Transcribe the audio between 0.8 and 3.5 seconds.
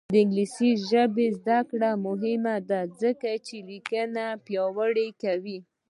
ژبې زده کړه مهمه ده ځکه